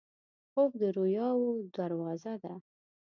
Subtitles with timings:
[0.51, 2.53] خوب د رویاوو دروازه ده